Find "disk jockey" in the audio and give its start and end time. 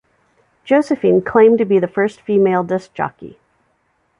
2.63-3.37